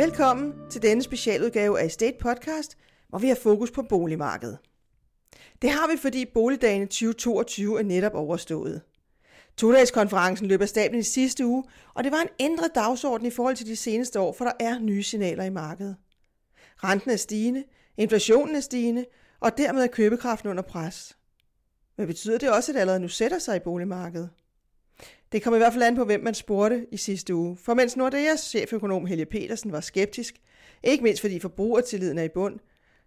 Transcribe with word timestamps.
Velkommen 0.00 0.54
til 0.70 0.82
denne 0.82 1.02
specialudgave 1.02 1.80
af 1.80 1.84
Estate 1.84 2.16
Podcast, 2.20 2.76
hvor 3.08 3.18
vi 3.18 3.28
har 3.28 3.34
fokus 3.34 3.70
på 3.70 3.82
boligmarkedet. 3.82 4.58
Det 5.62 5.70
har 5.70 5.92
vi, 5.92 5.96
fordi 5.96 6.26
Boligdagene 6.34 6.86
2022 6.86 7.78
er 7.78 7.82
netop 7.82 8.14
overstået. 8.14 8.80
Todagskonferencen 9.56 10.46
løb 10.46 10.60
af 10.60 10.68
stablen 10.68 11.00
i 11.00 11.02
sidste 11.02 11.46
uge, 11.46 11.64
og 11.94 12.04
det 12.04 12.12
var 12.12 12.20
en 12.20 12.28
ændret 12.40 12.70
dagsorden 12.74 13.26
i 13.26 13.30
forhold 13.30 13.56
til 13.56 13.66
de 13.66 13.76
seneste 13.76 14.20
år, 14.20 14.32
for 14.32 14.44
der 14.44 14.52
er 14.60 14.78
nye 14.78 15.02
signaler 15.02 15.44
i 15.44 15.50
markedet. 15.50 15.96
Renten 16.84 17.10
er 17.10 17.16
stigende, 17.16 17.64
inflationen 17.96 18.56
er 18.56 18.60
stigende, 18.60 19.04
og 19.40 19.58
dermed 19.58 19.82
er 19.82 19.86
købekraften 19.86 20.50
under 20.50 20.62
pres. 20.62 21.16
Men 21.96 22.06
betyder 22.06 22.38
det 22.38 22.50
også, 22.50 22.72
at 22.72 22.74
det 22.74 22.80
allerede 22.80 23.00
nu 23.00 23.08
sætter 23.08 23.38
sig 23.38 23.56
i 23.56 23.60
boligmarkedet? 23.64 24.30
Det 25.32 25.42
kom 25.42 25.54
i 25.54 25.56
hvert 25.56 25.72
fald 25.72 25.82
an 25.82 25.96
på, 25.96 26.04
hvem 26.04 26.20
man 26.20 26.34
spurgte 26.34 26.86
i 26.92 26.96
sidste 26.96 27.34
uge. 27.34 27.56
For 27.56 27.74
mens 27.74 27.96
Nordeas 27.96 28.40
cheføkonom 28.40 29.06
Helge 29.06 29.26
Petersen 29.26 29.72
var 29.72 29.80
skeptisk, 29.80 30.34
ikke 30.82 31.04
mindst 31.04 31.20
fordi 31.20 31.38
forbrugertilliden 31.38 32.18
er 32.18 32.22
i 32.22 32.28
bund, 32.28 32.58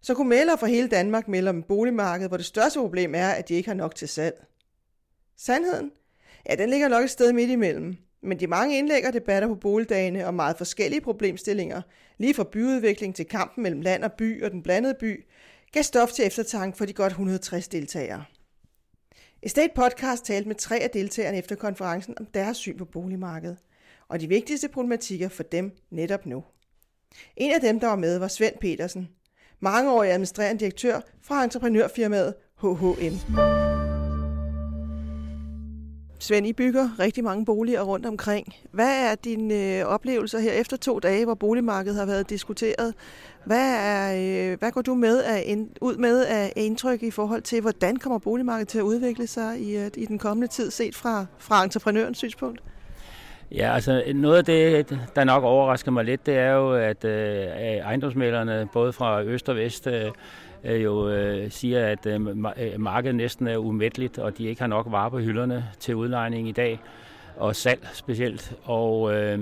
så 0.02 0.14
kunne 0.14 0.30
mælere 0.30 0.58
fra 0.58 0.68
hele 0.68 0.88
Danmark 0.88 1.28
melde 1.28 1.50
om 1.50 1.64
boligmarkedet, 1.64 2.30
hvor 2.30 2.38
det 2.38 2.46
største 2.46 2.80
problem 2.80 3.16
er, 3.16 3.30
at 3.30 3.50
de 3.50 3.54
ikke 3.54 3.70
har 3.70 3.76
nok 3.76 3.96
til 3.96 4.08
salg. 4.08 4.46
Sandheden? 5.38 5.92
Ja, 6.50 6.56
den 6.56 6.70
ligger 6.70 6.88
nok 6.88 7.04
et 7.04 7.10
sted 7.10 7.34
midt 7.34 7.50
imellem. 7.50 7.96
Men 8.22 8.40
de 8.40 8.48
mange 8.48 8.78
indlæg 8.78 9.08
og 9.08 9.14
debatter 9.14 9.48
på 9.48 9.56
boligdagene 9.56 10.28
om 10.28 10.34
meget 10.34 10.58
forskellige 10.58 11.02
problemstillinger, 11.02 11.82
lige 12.18 12.34
fra 12.34 12.44
byudvikling 12.52 13.16
til 13.16 13.26
kampen 13.26 13.64
mellem 13.64 13.82
land 13.82 14.04
og 14.04 14.12
by 14.14 14.44
og 14.44 14.52
den 14.52 14.64
blandede 14.64 14.96
by, 15.00 15.26
gav 15.72 15.84
stof 15.84 16.12
til 16.12 16.26
eftertanke 16.26 16.78
for 16.78 16.86
de 16.86 16.94
godt 16.94 17.12
160 17.12 17.68
deltagere. 17.68 18.24
Estate 19.46 19.74
Podcast 19.76 20.26
talte 20.26 20.48
med 20.48 20.56
tre 20.56 20.80
af 20.80 20.90
deltagerne 20.90 21.38
efter 21.38 21.56
konferencen 21.56 22.16
om 22.20 22.26
deres 22.26 22.58
syn 22.58 22.78
på 22.78 22.86
boligmarkedet, 22.86 23.58
og 24.08 24.20
de 24.20 24.28
vigtigste 24.28 24.68
problematikker 24.68 25.30
for 25.30 25.44
dem 25.44 25.72
netop 25.92 26.26
nu. 26.26 26.44
En 27.38 27.54
af 27.54 27.62
dem, 27.62 27.80
der 27.80 27.88
var 27.88 27.96
med, 27.96 28.18
var 28.18 28.28
Svend 28.28 28.56
Petersen, 28.62 29.10
mangeårig 29.60 30.12
administrerende 30.12 30.60
direktør 30.60 31.02
fra 31.22 31.44
entreprenørfirmaet 31.44 32.34
HHM. 32.62 33.73
Svend, 36.24 36.48
I 36.48 36.54
bygger 36.54 36.90
rigtig 37.00 37.24
mange 37.24 37.46
boliger 37.46 37.82
rundt 37.82 38.06
omkring. 38.06 38.54
Hvad 38.72 39.12
er 39.12 39.16
dine 39.16 39.80
øh, 39.80 39.86
oplevelser 39.86 40.40
her 40.40 40.52
efter 40.52 40.78
to 40.78 41.00
dage, 41.00 41.26
hvor 41.26 41.34
boligmarkedet 41.34 42.00
har 42.00 42.06
været 42.06 42.30
diskuteret? 42.30 42.94
Hvad, 43.46 43.76
er, 43.76 44.16
øh, 44.52 44.60
hvad 44.60 44.72
går 44.72 44.82
du 44.82 44.96
med 44.96 45.24
af, 45.24 45.44
ind, 45.46 45.70
ud 45.82 45.96
med 45.98 46.26
af 46.26 46.54
indtryk 46.56 47.04
i 47.04 47.12
forhold 47.12 47.42
til, 47.42 47.62
hvordan 47.62 47.98
kommer 47.98 48.20
boligmarkedet 48.20 48.68
til 48.68 48.78
at 48.78 48.82
udvikle 48.82 49.28
sig 49.28 49.60
i, 49.60 49.78
øh, 49.78 49.92
i 49.98 50.06
den 50.06 50.20
kommende 50.20 50.48
tid, 50.48 50.72
set 50.72 50.96
fra, 50.96 51.26
fra 51.38 51.64
entreprenørens 51.64 52.18
synspunkt? 52.18 52.60
Ja, 53.54 53.74
altså 53.74 54.04
noget 54.16 54.38
af 54.38 54.46
det, 54.46 55.00
der 55.16 55.24
nok 55.24 55.44
overrasker 55.44 55.92
mig 55.92 56.06
lidt, 56.06 56.26
det 56.26 56.38
er 56.38 56.52
jo, 56.52 56.74
at 56.74 57.06
øh, 57.06 57.48
ejendomsmælerne 57.78 58.68
både 58.74 58.94
fra 58.94 59.24
øst 59.24 59.50
og 59.50 59.56
vest 59.56 59.88
øh, 59.88 60.12
øh 60.64 60.84
jo 60.84 61.10
øh, 61.10 61.52
siger, 61.52 61.88
at 61.88 62.06
øh, 62.06 62.22
øh 62.58 62.80
markedet 62.80 63.16
næsten 63.16 63.48
er 63.48 63.58
umætteligt, 63.58 64.20
og 64.20 64.38
de 64.38 64.44
ikke 64.44 64.62
har 64.62 64.68
nok 64.68 64.88
varer 64.90 65.10
på 65.10 65.20
hylderne 65.20 65.66
til 65.80 65.96
udlejning 65.96 66.50
i 66.50 66.52
dag, 66.52 66.80
og 67.38 67.56
salg 67.56 67.88
specielt. 67.94 68.56
Og, 68.64 69.16
øh, 69.16 69.40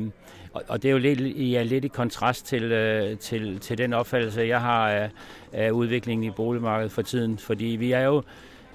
og 0.67 0.83
det 0.83 0.89
er 0.89 0.91
jo 0.91 0.97
lidt, 0.97 1.21
ja, 1.51 1.63
lidt 1.63 1.85
i 1.85 1.87
kontrast 1.87 2.45
til, 2.45 2.63
øh, 2.63 3.17
til, 3.17 3.59
til 3.59 3.77
den 3.77 3.93
opfattelse, 3.93 4.41
jeg 4.41 4.61
har 4.61 4.89
af, 4.89 5.09
af 5.53 5.71
udviklingen 5.71 6.23
i 6.23 6.31
boligmarkedet 6.31 6.91
for 6.91 7.01
tiden, 7.01 7.37
fordi 7.37 7.65
vi 7.65 7.91
er 7.91 8.01
jo 8.01 8.23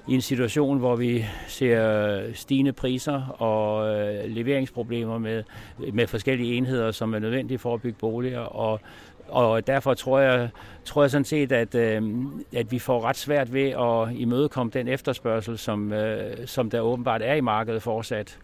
i 0.07 0.13
en 0.13 0.21
situation, 0.21 0.79
hvor 0.79 0.95
vi 0.95 1.25
ser 1.47 2.33
stigende 2.33 2.73
priser 2.73 3.35
og 3.41 3.89
øh, 3.95 4.29
leveringsproblemer 4.29 5.17
med, 5.17 5.43
med 5.93 6.07
forskellige 6.07 6.55
enheder, 6.55 6.91
som 6.91 7.13
er 7.13 7.19
nødvendige 7.19 7.57
for 7.57 7.73
at 7.73 7.81
bygge 7.81 7.97
boliger, 7.99 8.39
og 8.39 8.79
og 9.29 9.67
derfor 9.67 9.93
tror 9.93 10.19
jeg, 10.19 10.49
tror 10.85 11.03
jeg 11.03 11.11
sådan 11.11 11.25
set, 11.25 11.51
at, 11.51 11.75
øh, 11.75 12.01
at 12.55 12.71
vi 12.71 12.79
får 12.79 13.01
ret 13.05 13.17
svært 13.17 13.53
ved 13.53 13.69
at 13.69 14.19
imødekomme 14.19 14.71
den 14.71 14.87
efterspørgsel, 14.87 15.57
som, 15.57 15.93
øh, 15.93 16.47
som 16.47 16.69
der 16.69 16.79
åbenbart 16.79 17.21
er 17.21 17.33
i 17.33 17.41
markedet 17.41 17.81
fortsat. 17.81 18.39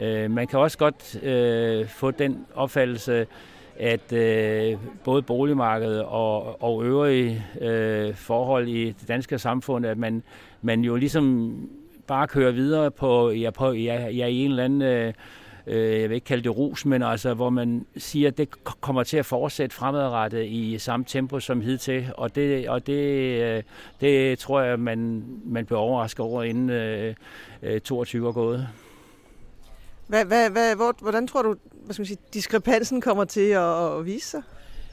Øh, 0.00 0.30
man 0.30 0.46
kan 0.46 0.58
også 0.58 0.78
godt 0.78 1.22
øh, 1.22 1.88
få 1.88 2.10
den 2.10 2.46
opfattelse, 2.54 3.26
at 3.78 4.12
øh, 4.12 4.78
både 5.04 5.22
boligmarkedet 5.22 6.04
og, 6.04 6.62
og 6.62 6.84
øvrige 6.84 7.44
øh, 7.60 8.14
forhold 8.14 8.68
i 8.68 8.86
det 8.86 9.08
danske 9.08 9.38
samfund, 9.38 9.86
at 9.86 9.98
man, 9.98 10.22
man 10.62 10.80
jo 10.80 10.96
ligesom 10.96 11.56
bare 12.06 12.28
kører 12.28 12.52
videre 12.52 12.90
på, 12.90 13.30
ja, 13.30 13.50
på 13.50 13.72
ja, 13.72 14.08
ja, 14.08 14.26
i 14.26 14.36
en 14.36 14.50
eller 14.50 14.64
anden 14.64 14.82
øh, 14.82 15.12
øh 15.66 16.00
jeg 16.00 16.08
vil 16.08 16.14
ikke 16.14 16.24
kalde 16.24 16.42
det 16.42 16.56
rus, 16.56 16.86
men 16.86 17.02
altså, 17.02 17.34
hvor 17.34 17.50
man 17.50 17.86
siger, 17.96 18.28
at 18.28 18.38
det 18.38 18.64
kommer 18.64 19.02
til 19.02 19.16
at 19.16 19.26
fortsætte 19.26 19.76
fremadrettet 19.76 20.46
i 20.46 20.78
samme 20.78 21.04
tempo 21.08 21.40
som 21.40 21.60
hidtil, 21.60 22.06
og 22.16 22.34
det, 22.34 22.68
og 22.68 22.86
det, 22.86 23.02
øh, 23.42 23.62
det 24.00 24.38
tror 24.38 24.60
jeg, 24.60 24.80
man, 24.80 25.24
man 25.44 25.66
bliver 25.66 25.78
overrasket 25.78 26.20
over, 26.20 26.42
inden 26.42 26.70
øh, 26.70 27.14
øh 27.62 27.80
22 27.80 28.28
er 28.28 28.32
gået. 28.32 28.68
Hvad, 30.10 30.24
hvad, 30.24 30.50
hvad, 30.50 30.94
hvordan 31.02 31.26
tror 31.26 31.42
du, 31.42 31.54
hvad 31.84 31.94
skal 31.94 32.00
man 32.00 32.06
sige, 32.06 32.18
diskrepansen 32.34 33.00
kommer 33.00 33.24
til 33.24 33.40
at, 33.50 33.98
at 33.98 34.06
vise 34.06 34.28
sig? 34.28 34.42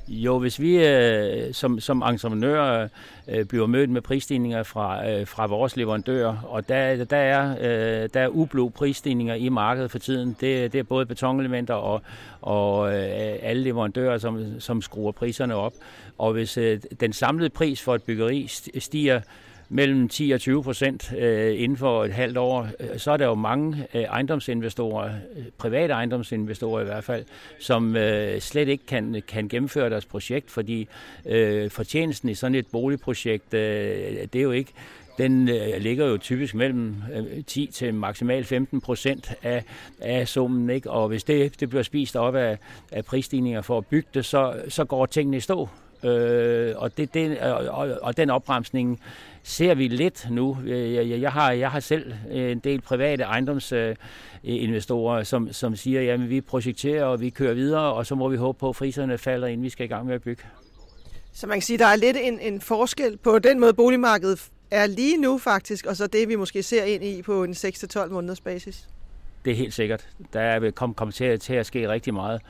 Jo, 0.07 0.39
hvis 0.39 0.59
vi 0.59 0.87
øh, 0.87 1.53
som, 1.53 1.79
som 1.79 2.01
entreprenører 2.01 2.87
øh, 3.27 3.45
bliver 3.45 3.67
mødt 3.67 3.89
med 3.89 4.01
prisstigninger 4.01 4.63
fra, 4.63 5.09
øh, 5.09 5.27
fra 5.27 5.45
vores 5.45 5.75
leverandører, 5.77 6.37
og 6.43 6.69
der, 6.69 7.05
der, 7.05 7.17
er, 7.17 7.51
øh, 7.51 8.09
der 8.13 8.19
er 8.19 8.27
ublå 8.27 8.69
prisstigninger 8.69 9.35
i 9.35 9.49
markedet 9.49 9.91
for 9.91 9.99
tiden. 9.99 10.35
Det, 10.41 10.73
det 10.73 10.79
er 10.79 10.83
både 10.83 11.05
betonelementer 11.05 11.73
og, 11.73 12.01
og 12.41 12.93
øh, 12.93 13.39
alle 13.41 13.63
leverandører, 13.63 14.17
som, 14.17 14.59
som 14.59 14.81
skruer 14.81 15.11
priserne 15.11 15.55
op. 15.55 15.73
Og 16.17 16.33
hvis 16.33 16.57
øh, 16.57 16.79
den 16.99 17.13
samlede 17.13 17.49
pris 17.49 17.81
for 17.81 17.95
et 17.95 18.03
byggeri 18.03 18.47
stiger 18.79 19.21
mellem 19.69 20.09
10 20.09 20.31
og 20.31 20.39
20 20.39 20.63
procent 20.63 21.13
øh, 21.17 21.61
inden 21.61 21.77
for 21.77 22.05
et 22.05 22.13
halvt 22.13 22.37
år, 22.37 22.67
øh, 22.79 22.99
så 22.99 23.11
er 23.11 23.17
der 23.17 23.25
jo 23.25 23.35
mange 23.35 23.87
øh, 23.93 24.01
ejendomsinvestorer, 24.01 25.05
øh, 25.05 25.43
private 25.57 25.93
ejendomsinvestorer 25.93 26.81
i 26.81 26.85
hvert 26.85 27.03
fald, 27.03 27.25
som 27.59 27.95
øh, 27.95 28.39
slet 28.41 28.67
ikke 28.67 28.85
kan, 28.85 29.23
kan 29.27 29.47
gennemføre 29.47 29.89
deres 29.89 30.05
projekt, 30.05 30.51
fordi 30.51 30.87
fortjenesten 31.69 32.29
i 32.29 32.35
sådan 32.35 32.55
et 32.55 32.67
boligprojekt, 32.67 33.51
det 33.51 34.35
er 34.35 34.41
jo 34.41 34.51
ikke 34.51 34.73
den 35.17 35.49
øh, 35.49 35.77
ligger 35.77 36.05
jo 36.05 36.17
typisk 36.17 36.55
mellem 36.55 36.95
øh, 37.13 37.43
10 37.43 37.69
til 37.73 37.93
maksimalt 37.93 38.47
15 38.47 38.81
procent 38.81 39.33
af, 39.43 39.63
af 39.99 40.27
summen. 40.27 40.69
Ikke? 40.69 40.91
Og 40.91 41.07
hvis 41.07 41.23
det, 41.23 41.59
det 41.59 41.69
bliver 41.69 41.83
spist 41.83 42.15
op 42.15 42.35
af, 42.35 42.57
af 42.91 43.05
prisstigninger 43.05 43.61
for 43.61 43.77
at 43.77 43.85
bygge 43.85 44.09
det, 44.13 44.25
så, 44.25 44.61
så 44.69 44.85
går 44.85 45.05
tingene 45.05 45.37
i 45.37 45.39
stå. 45.39 45.69
Øh, 46.03 46.73
og, 46.77 46.97
det, 46.97 47.13
det, 47.13 47.39
og, 47.39 47.89
og 48.01 48.17
den 48.17 48.29
opbremsning 48.29 48.99
ser 49.43 49.75
vi 49.75 49.87
lidt 49.87 50.27
nu. 50.31 50.57
Øh, 50.65 50.93
jeg, 50.93 51.21
jeg, 51.21 51.31
har, 51.31 51.51
jeg 51.51 51.71
har 51.71 51.79
selv 51.79 52.13
en 52.31 52.59
del 52.59 52.81
private 52.81 53.23
ejendomsinvestorer, 53.23 55.19
øh, 55.19 55.25
som, 55.25 55.53
som 55.53 55.75
siger, 55.75 56.13
at 56.13 56.29
vi 56.29 56.41
projekterer 56.41 57.05
og 57.05 57.21
vi 57.21 57.29
kører 57.29 57.53
videre, 57.53 57.93
og 57.93 58.05
så 58.05 58.15
må 58.15 58.29
vi 58.29 58.37
håbe 58.37 58.59
på, 58.59 58.69
at 58.69 58.75
friserne 58.75 59.17
falder, 59.17 59.47
inden 59.47 59.63
vi 59.63 59.69
skal 59.69 59.85
i 59.85 59.89
gang 59.89 60.05
med 60.05 60.15
at 60.15 60.21
bygge. 60.21 60.43
Så 61.33 61.47
man 61.47 61.55
kan 61.55 61.61
sige, 61.61 61.75
at 61.75 61.79
der 61.79 61.85
er 61.85 61.95
lidt 61.95 62.17
en, 62.21 62.39
en 62.39 62.61
forskel 62.61 63.17
på 63.17 63.39
den 63.39 63.59
måde, 63.59 63.73
boligmarkedet 63.73 64.49
er 64.71 64.85
lige 64.85 65.17
nu 65.17 65.37
faktisk, 65.37 65.85
og 65.85 65.95
så 65.97 66.07
det, 66.07 66.27
vi 66.27 66.35
måske 66.35 66.63
ser 66.63 66.83
ind 66.83 67.03
i 67.03 67.21
på 67.21 67.43
en 67.43 67.51
6-12 67.51 68.07
måneders 68.07 68.41
basis? 68.41 68.87
Det 69.47 69.53
er 69.53 69.57
helt 69.57 69.73
sikkert. 69.73 70.07
Der 70.33 70.39
er 70.39 70.71
kommet 70.71 70.97
kom 70.97 71.11
til, 71.11 71.39
til 71.39 71.53
at 71.53 71.65
ske 71.65 71.89
rigtig 71.89 72.13
meget 72.13 72.41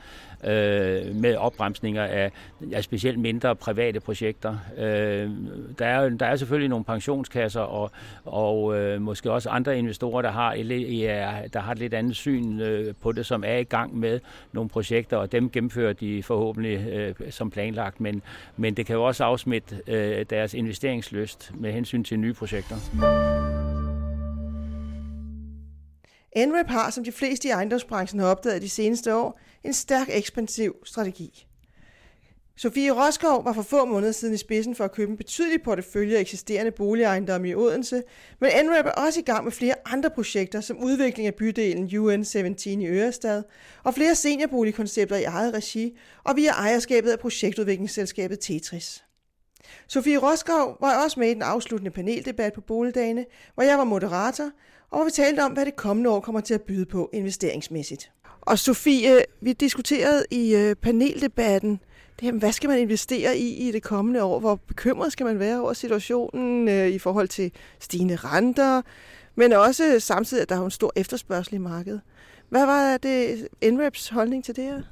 øh, 0.44 1.16
med 1.16 1.36
opbremsninger 1.36 2.04
af, 2.04 2.32
af 2.72 2.84
specielt 2.84 3.18
mindre 3.18 3.56
private 3.56 4.00
projekter. 4.00 4.56
Øh, 4.78 5.30
der, 5.78 5.86
er, 5.86 6.08
der 6.08 6.26
er 6.26 6.36
selvfølgelig 6.36 6.68
nogle 6.68 6.84
pensionskasser 6.84 7.60
og, 7.60 7.90
og 8.24 8.78
øh, 8.78 9.02
måske 9.02 9.32
også 9.32 9.50
andre 9.50 9.78
investorer, 9.78 10.22
der 10.22 10.30
har, 10.30 10.54
ja, 10.54 11.42
der 11.52 11.60
har 11.60 11.72
et 11.72 11.78
lidt 11.78 11.94
andet 11.94 12.16
syn 12.16 12.60
øh, 12.60 12.94
på 13.00 13.12
det, 13.12 13.26
som 13.26 13.44
er 13.46 13.56
i 13.56 13.64
gang 13.64 13.98
med 13.98 14.20
nogle 14.52 14.70
projekter, 14.70 15.16
og 15.16 15.32
dem 15.32 15.50
gennemfører 15.50 15.92
de 15.92 16.22
forhåbentlig 16.22 16.88
øh, 16.88 17.14
som 17.30 17.50
planlagt. 17.50 18.00
Men, 18.00 18.22
men 18.56 18.74
det 18.74 18.86
kan 18.86 18.96
jo 18.96 19.04
også 19.04 19.24
afsmitte 19.24 19.80
øh, 19.86 20.26
deres 20.30 20.54
investeringsløst 20.54 21.52
med 21.54 21.72
hensyn 21.72 22.04
til 22.04 22.18
nye 22.18 22.34
projekter. 22.34 22.76
NREP 26.36 26.66
har, 26.66 26.90
som 26.90 27.04
de 27.04 27.12
fleste 27.12 27.48
i 27.48 27.50
ejendomsbranchen 27.50 28.20
har 28.20 28.26
opdaget 28.26 28.62
de 28.62 28.68
seneste 28.68 29.14
år, 29.14 29.40
en 29.64 29.72
stærk 29.72 30.08
ekspansiv 30.10 30.76
strategi. 30.84 31.48
Sofie 32.56 32.90
Roskov 32.92 33.44
var 33.44 33.52
for 33.52 33.62
få 33.62 33.84
måneder 33.84 34.12
siden 34.12 34.34
i 34.34 34.36
spidsen 34.36 34.74
for 34.74 34.84
at 34.84 34.92
købe 34.92 35.10
en 35.10 35.16
betydelig 35.16 35.62
portefølje 35.62 36.16
af 36.16 36.20
eksisterende 36.20 36.70
boligejendomme 36.72 37.48
i 37.48 37.54
Odense, 37.54 38.02
men 38.40 38.50
NREP 38.66 38.86
er 38.86 38.90
også 38.90 39.20
i 39.20 39.22
gang 39.22 39.44
med 39.44 39.52
flere 39.52 39.74
andre 39.86 40.10
projekter, 40.10 40.60
som 40.60 40.84
udvikling 40.84 41.26
af 41.26 41.34
bydelen 41.34 41.86
UN17 41.86 42.68
i 42.68 42.86
Ørestad, 42.86 43.42
og 43.84 43.94
flere 43.94 44.14
seniorboligkoncepter 44.14 45.16
i 45.16 45.24
eget 45.24 45.54
regi, 45.54 45.98
og 46.24 46.36
via 46.36 46.50
ejerskabet 46.50 47.10
af 47.10 47.18
projektudviklingsselskabet 47.18 48.40
Tetris. 48.40 49.04
Sofie 49.88 50.18
Roskov 50.18 50.76
var 50.80 51.04
også 51.04 51.20
med 51.20 51.30
i 51.30 51.34
den 51.34 51.42
afsluttende 51.42 51.90
paneldebat 51.90 52.52
på 52.52 52.60
boligdagene, 52.60 53.24
hvor 53.54 53.62
jeg 53.62 53.78
var 53.78 53.84
moderator, 53.84 54.50
og 54.90 55.06
vi 55.06 55.10
talte 55.10 55.40
om, 55.40 55.52
hvad 55.52 55.66
det 55.66 55.76
kommende 55.76 56.10
år 56.10 56.20
kommer 56.20 56.40
til 56.40 56.54
at 56.54 56.62
byde 56.62 56.86
på 56.86 57.10
investeringsmæssigt. 57.12 58.10
Og 58.40 58.58
Sofie, 58.58 59.22
vi 59.40 59.52
diskuterede 59.52 60.24
i 60.30 60.54
øh, 60.54 60.74
paneldebatten 60.76 61.80
det 62.20 62.24
her, 62.24 62.32
hvad 62.32 62.52
skal 62.52 62.70
man 62.70 62.78
investere 62.78 63.38
i 63.38 63.68
i 63.68 63.72
det 63.72 63.82
kommende 63.82 64.22
år? 64.22 64.40
Hvor 64.40 64.54
bekymret 64.54 65.12
skal 65.12 65.26
man 65.26 65.38
være 65.38 65.60
over 65.60 65.72
situationen 65.72 66.68
øh, 66.68 66.88
i 66.88 66.98
forhold 66.98 67.28
til 67.28 67.52
stigende 67.80 68.16
renter, 68.16 68.82
men 69.34 69.52
også 69.52 70.00
samtidig, 70.00 70.42
at 70.42 70.48
der 70.48 70.56
er 70.56 70.64
en 70.64 70.70
stor 70.70 70.92
efterspørgsel 70.96 71.54
i 71.54 71.58
markedet. 71.58 72.00
Hvad 72.48 72.66
var 72.66 72.96
det 72.96 73.48
NREPs 73.62 74.08
holdning 74.08 74.44
til 74.44 74.56
det 74.56 74.64
her? 74.64 74.82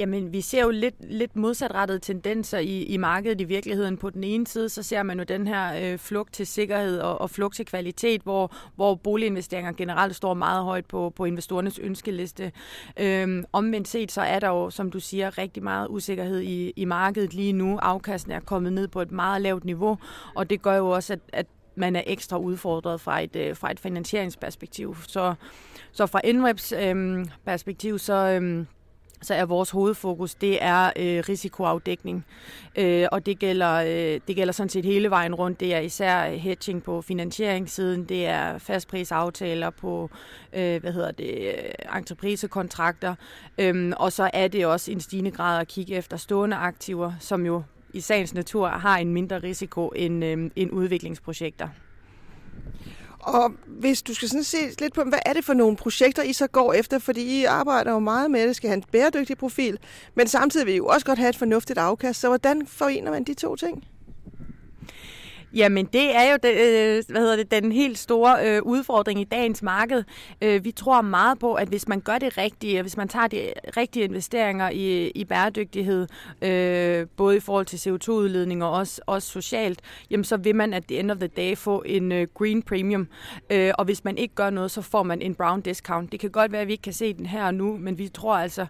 Jamen, 0.00 0.32
vi 0.32 0.40
ser 0.40 0.62
jo 0.62 0.70
lidt, 0.70 0.94
lidt 1.00 1.36
modsatrettede 1.36 1.98
tendenser 1.98 2.58
i, 2.58 2.82
i 2.82 2.96
markedet 2.96 3.40
i 3.40 3.44
virkeligheden. 3.44 3.96
På 3.96 4.10
den 4.10 4.24
ene 4.24 4.46
side, 4.46 4.68
så 4.68 4.82
ser 4.82 5.02
man 5.02 5.18
jo 5.18 5.24
den 5.24 5.46
her 5.46 5.92
øh, 5.92 5.98
flugt 5.98 6.34
til 6.34 6.46
sikkerhed 6.46 7.00
og, 7.00 7.20
og 7.20 7.30
flugt 7.30 7.56
til 7.56 7.66
kvalitet, 7.66 8.22
hvor, 8.22 8.52
hvor 8.76 8.94
boliginvesteringer 8.94 9.72
generelt 9.72 10.16
står 10.16 10.34
meget 10.34 10.64
højt 10.64 10.86
på, 10.86 11.12
på 11.16 11.24
investorernes 11.24 11.78
ønskeliste. 11.78 12.52
Øhm, 13.00 13.44
omvendt 13.52 13.88
set, 13.88 14.12
så 14.12 14.20
er 14.20 14.38
der 14.38 14.48
jo, 14.48 14.70
som 14.70 14.90
du 14.90 15.00
siger, 15.00 15.38
rigtig 15.38 15.62
meget 15.62 15.86
usikkerhed 15.90 16.40
i, 16.40 16.72
i 16.76 16.84
markedet 16.84 17.34
lige 17.34 17.52
nu. 17.52 17.78
Afkasten 17.78 18.32
er 18.32 18.40
kommet 18.40 18.72
ned 18.72 18.88
på 18.88 19.02
et 19.02 19.12
meget 19.12 19.42
lavt 19.42 19.64
niveau, 19.64 19.98
og 20.34 20.50
det 20.50 20.62
gør 20.62 20.74
jo 20.74 20.90
også, 20.90 21.12
at, 21.12 21.20
at 21.32 21.46
man 21.74 21.96
er 21.96 22.02
ekstra 22.06 22.38
udfordret 22.38 23.00
fra 23.00 23.20
et, 23.20 23.36
øh, 23.36 23.56
fra 23.56 23.70
et 23.70 23.80
finansieringsperspektiv. 23.80 24.96
Så, 25.08 25.34
så 25.92 26.06
fra 26.06 26.20
NREPs 26.32 26.72
øhm, 26.72 27.28
perspektiv, 27.44 27.98
så... 27.98 28.14
Øhm, 28.14 28.66
så 29.22 29.34
er 29.34 29.44
vores 29.44 29.70
hovedfokus, 29.70 30.34
det 30.34 30.58
er 30.62 30.86
øh, 30.96 31.22
risikoafdækning. 31.28 32.24
Øh, 32.78 33.06
og 33.12 33.26
det 33.26 33.38
gælder, 33.38 33.74
øh, 33.74 34.20
det 34.28 34.36
gælder 34.36 34.52
sådan 34.52 34.68
set 34.68 34.84
hele 34.84 35.10
vejen 35.10 35.34
rundt. 35.34 35.60
Det 35.60 35.74
er 35.74 35.78
især 35.78 36.26
øh, 36.26 36.34
hedging 36.34 36.82
på 36.82 37.02
finansieringssiden, 37.02 38.04
det 38.04 38.26
er 38.26 38.58
fastprisaftaler 38.58 39.70
på, 39.70 40.10
øh, 40.52 40.80
hvad 40.80 40.92
hedder 40.92 41.10
det, 41.10 41.38
øh, 41.38 41.96
entreprisekontrakter. 41.96 43.14
Øh, 43.58 43.92
og 43.96 44.12
så 44.12 44.30
er 44.32 44.48
det 44.48 44.66
også 44.66 44.92
en 44.92 45.00
stigende 45.00 45.30
grad 45.30 45.60
at 45.60 45.68
kigge 45.68 45.94
efter 45.94 46.16
stående 46.16 46.56
aktiver, 46.56 47.12
som 47.20 47.46
jo 47.46 47.62
i 47.92 48.00
sagens 48.00 48.34
natur 48.34 48.68
har 48.68 48.98
en 48.98 49.12
mindre 49.12 49.38
risiko 49.38 49.88
end, 49.88 50.24
øh, 50.24 50.50
end 50.56 50.70
udviklingsprojekter. 50.72 51.68
Og 53.20 53.52
hvis 53.66 54.02
du 54.02 54.14
skal 54.14 54.28
sådan 54.28 54.44
se 54.44 54.56
lidt 54.78 54.94
på, 54.94 55.04
hvad 55.04 55.18
er 55.26 55.32
det 55.32 55.44
for 55.44 55.54
nogle 55.54 55.76
projekter, 55.76 56.22
I 56.22 56.32
så 56.32 56.46
går 56.46 56.72
efter? 56.72 56.98
Fordi 56.98 57.40
I 57.40 57.44
arbejder 57.44 57.92
jo 57.92 57.98
meget 57.98 58.30
med, 58.30 58.40
at 58.40 58.48
det 58.48 58.56
skal 58.56 58.68
have 58.68 58.76
en 58.76 58.84
bæredygtig 58.92 59.38
profil, 59.38 59.78
men 60.14 60.26
samtidig 60.26 60.66
vil 60.66 60.74
I 60.74 60.76
jo 60.76 60.86
også 60.86 61.06
godt 61.06 61.18
have 61.18 61.28
et 61.28 61.36
fornuftigt 61.36 61.78
afkast. 61.78 62.20
Så 62.20 62.28
hvordan 62.28 62.66
forener 62.66 63.10
man 63.10 63.24
de 63.24 63.34
to 63.34 63.56
ting? 63.56 63.84
Jamen, 65.54 65.86
det 65.86 66.16
er 66.16 66.32
jo 66.32 66.38
det, 66.42 66.50
øh, 66.50 67.02
hvad 67.08 67.20
hedder 67.20 67.36
det, 67.36 67.50
den 67.50 67.72
helt 67.72 67.98
store 67.98 68.36
øh, 68.46 68.62
udfordring 68.62 69.20
i 69.20 69.24
dagens 69.24 69.62
marked. 69.62 70.04
Øh, 70.42 70.64
vi 70.64 70.72
tror 70.72 71.02
meget 71.02 71.38
på, 71.38 71.54
at 71.54 71.68
hvis 71.68 71.88
man 71.88 72.00
gør 72.00 72.18
det 72.18 72.38
rigtige, 72.38 72.78
og 72.78 72.82
hvis 72.82 72.96
man 72.96 73.08
tager 73.08 73.26
de 73.26 73.52
rigtige 73.76 74.04
investeringer 74.04 74.70
i, 74.70 75.08
i 75.08 75.24
bæredygtighed, 75.24 76.06
øh, 76.42 77.06
både 77.16 77.36
i 77.36 77.40
forhold 77.40 77.66
til 77.66 77.76
CO2-udledning 77.76 78.64
og 78.64 78.70
også, 78.70 79.00
også 79.06 79.28
socialt, 79.28 79.80
jamen 80.10 80.24
så 80.24 80.36
vil 80.36 80.56
man 80.56 80.74
at 80.74 80.84
the 80.88 80.98
end 80.98 81.10
of 81.10 81.16
the 81.16 81.26
day 81.26 81.56
få 81.56 81.82
en 81.86 82.12
øh, 82.12 82.26
green 82.34 82.62
premium. 82.62 83.08
Øh, 83.50 83.72
og 83.78 83.84
hvis 83.84 84.04
man 84.04 84.18
ikke 84.18 84.34
gør 84.34 84.50
noget, 84.50 84.70
så 84.70 84.82
får 84.82 85.02
man 85.02 85.22
en 85.22 85.34
brown 85.34 85.60
discount. 85.60 86.12
Det 86.12 86.20
kan 86.20 86.30
godt 86.30 86.52
være, 86.52 86.60
at 86.60 86.66
vi 86.66 86.72
ikke 86.72 86.82
kan 86.82 86.92
se 86.92 87.12
den 87.12 87.26
her 87.26 87.44
og 87.44 87.54
nu, 87.54 87.76
men 87.76 87.98
vi 87.98 88.08
tror 88.08 88.36
altså, 88.36 88.66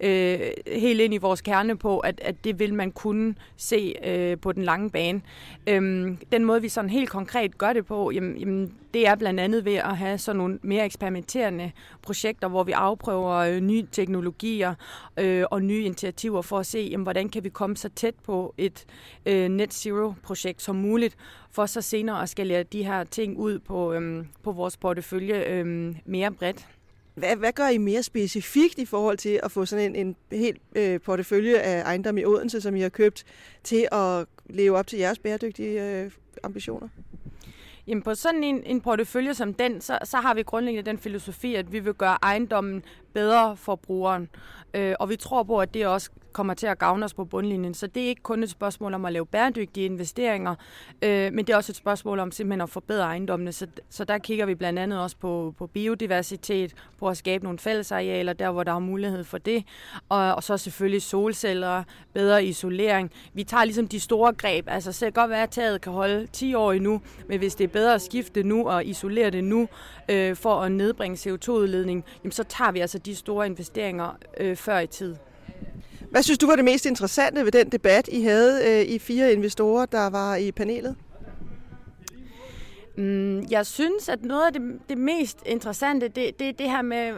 øh, 0.00 0.40
helt 0.66 1.00
ind 1.00 1.14
i 1.14 1.18
vores 1.18 1.40
kerne 1.40 1.78
på, 1.78 1.98
at, 1.98 2.20
at 2.24 2.44
det 2.44 2.58
vil 2.58 2.74
man 2.74 2.92
kunne 2.92 3.34
se 3.56 3.94
øh, 4.04 4.38
på 4.38 4.52
den 4.52 4.62
lange 4.62 4.90
bane. 4.90 5.20
Øhm, 5.66 6.18
den 6.32 6.44
måde, 6.44 6.62
vi 6.62 6.68
sådan 6.68 6.90
helt 6.90 7.10
konkret 7.10 7.58
gør 7.58 7.72
det 7.72 7.86
på, 7.86 8.10
jamen, 8.10 8.36
jamen, 8.38 8.74
det 8.94 9.06
er 9.06 9.14
blandt 9.14 9.40
andet 9.40 9.64
ved 9.64 9.74
at 9.74 9.96
have 9.96 10.18
sådan 10.18 10.36
nogle 10.36 10.58
mere 10.62 10.84
eksperimenterende 10.84 11.72
projekter, 12.02 12.48
hvor 12.48 12.64
vi 12.64 12.72
afprøver 12.72 13.36
øh, 13.36 13.60
nye 13.60 13.86
teknologier 13.92 14.74
øh, 15.16 15.44
og 15.50 15.62
nye 15.62 15.82
initiativer 15.82 16.42
for 16.42 16.58
at 16.58 16.66
se, 16.66 16.88
jamen, 16.90 17.02
hvordan 17.02 17.28
kan 17.28 17.44
vi 17.44 17.48
komme 17.48 17.76
så 17.76 17.88
tæt 17.88 18.14
på 18.14 18.54
et 18.58 18.84
øh, 19.26 19.48
net 19.48 19.74
zero-projekt 19.74 20.62
som 20.62 20.76
muligt, 20.76 21.16
for 21.50 21.66
så 21.66 21.80
senere 21.80 22.22
at 22.22 22.28
skalere 22.28 22.62
de 22.62 22.84
her 22.84 23.04
ting 23.04 23.38
ud 23.38 23.58
på, 23.58 23.92
øh, 23.92 24.24
på 24.42 24.52
vores 24.52 24.76
portefølje 24.76 25.44
øh, 25.44 25.94
mere 26.04 26.30
bredt. 26.30 26.66
Hvad, 27.14 27.36
hvad 27.36 27.52
gør 27.52 27.68
I 27.68 27.78
mere 27.78 28.02
specifikt 28.02 28.78
i 28.78 28.84
forhold 28.84 29.18
til 29.18 29.40
at 29.42 29.52
få 29.52 29.64
sådan 29.64 29.96
en, 29.96 30.06
en 30.06 30.38
helt 30.38 30.60
øh, 30.74 31.00
portefølje 31.00 31.58
af 31.58 31.82
ejendom 31.82 32.18
i 32.18 32.24
Odense, 32.24 32.60
som 32.60 32.76
I 32.76 32.80
har 32.80 32.88
købt, 32.88 33.24
til 33.62 33.88
at 33.92 34.26
leve 34.46 34.78
op 34.78 34.86
til 34.86 34.98
jeres 34.98 35.18
bæredygtige 35.18 36.02
øh, 36.02 36.10
ambitioner? 36.42 36.88
Jamen 37.86 38.02
på 38.02 38.14
sådan 38.14 38.44
en, 38.44 38.62
en 38.66 38.80
portefølje 38.80 39.34
som 39.34 39.54
den, 39.54 39.80
så, 39.80 39.98
så 40.04 40.16
har 40.16 40.34
vi 40.34 40.42
grundlæggende 40.42 40.90
den 40.90 40.98
filosofi, 40.98 41.54
at 41.54 41.72
vi 41.72 41.78
vil 41.78 41.94
gøre 41.94 42.18
ejendommen 42.22 42.82
bedre 43.12 43.56
for 43.56 43.76
brugeren. 43.76 44.28
Øh, 44.74 44.94
og 45.00 45.08
vi 45.08 45.16
tror 45.16 45.42
på, 45.42 45.58
at 45.58 45.74
det 45.74 45.86
også 45.86 46.10
kommer 46.32 46.54
til 46.54 46.66
at 46.66 46.78
gavne 46.78 47.04
os 47.04 47.14
på 47.14 47.24
bundlinjen. 47.24 47.74
Så 47.74 47.86
det 47.86 48.02
er 48.02 48.08
ikke 48.08 48.22
kun 48.22 48.42
et 48.42 48.50
spørgsmål 48.50 48.94
om 48.94 49.04
at 49.04 49.12
lave 49.12 49.26
bæredygtige 49.26 49.86
investeringer, 49.86 50.54
øh, 51.02 51.32
men 51.32 51.38
det 51.38 51.52
er 51.52 51.56
også 51.56 51.72
et 51.72 51.76
spørgsmål 51.76 52.18
om 52.18 52.32
simpelthen 52.32 52.60
at 52.60 52.70
forbedre 52.70 53.04
ejendommene. 53.04 53.52
Så, 53.52 53.66
så 53.90 54.04
der 54.04 54.18
kigger 54.18 54.46
vi 54.46 54.54
blandt 54.54 54.78
andet 54.78 55.00
også 55.00 55.16
på, 55.16 55.54
på 55.58 55.66
biodiversitet, 55.66 56.74
på 56.98 57.08
at 57.08 57.16
skabe 57.16 57.44
nogle 57.44 57.58
fællesarealer, 57.58 58.32
der 58.32 58.50
hvor 58.50 58.64
der 58.64 58.72
er 58.72 58.78
mulighed 58.78 59.24
for 59.24 59.38
det, 59.38 59.64
og, 60.08 60.34
og 60.34 60.42
så 60.42 60.56
selvfølgelig 60.56 61.02
solceller, 61.02 61.82
bedre 62.12 62.44
isolering. 62.44 63.10
Vi 63.34 63.44
tager 63.44 63.64
ligesom 63.64 63.88
de 63.88 64.00
store 64.00 64.32
greb. 64.32 64.68
Altså, 64.68 64.92
så 64.92 65.06
kan 65.06 65.12
godt 65.12 65.30
være, 65.30 65.42
at 65.42 65.50
taget 65.50 65.80
kan 65.80 65.92
holde 65.92 66.26
10 66.26 66.54
år 66.54 66.72
endnu, 66.72 67.00
men 67.28 67.38
hvis 67.38 67.54
det 67.54 67.64
er 67.64 67.68
bedre 67.68 67.94
at 67.94 68.02
skifte 68.02 68.42
nu 68.42 68.68
og 68.68 68.84
isolere 68.84 69.30
det 69.30 69.44
nu, 69.44 69.68
øh, 70.08 70.36
for 70.36 70.60
at 70.60 70.72
nedbringe 70.72 71.30
CO2-udledning, 71.30 72.04
jamen, 72.24 72.32
så 72.32 72.44
tager 72.44 72.72
vi 72.72 72.80
altså 72.80 72.98
de 72.98 73.14
store 73.14 73.46
investeringer 73.46 74.16
øh, 74.40 74.56
før 74.56 74.78
i 74.78 74.86
tid. 74.86 75.16
Hvad 76.10 76.22
synes 76.22 76.38
du 76.38 76.46
var 76.46 76.56
det 76.56 76.64
mest 76.64 76.86
interessante 76.86 77.44
ved 77.44 77.52
den 77.52 77.68
debat, 77.68 78.08
I 78.08 78.22
havde 78.22 78.60
øh, 78.66 78.94
i 78.94 78.98
fire 78.98 79.32
investorer, 79.32 79.86
der 79.86 80.10
var 80.10 80.36
i 80.36 80.52
panelet? 80.52 80.96
Mm, 82.96 83.44
jeg 83.50 83.66
synes, 83.66 84.08
at 84.08 84.22
noget 84.22 84.46
af 84.46 84.52
det, 84.52 84.62
det 84.88 84.98
mest 84.98 85.42
interessante, 85.46 86.08
det 86.08 86.28
er 86.28 86.32
det, 86.38 86.58
det 86.58 86.70
her 86.70 86.82
med, 86.82 87.08
øh, 87.08 87.14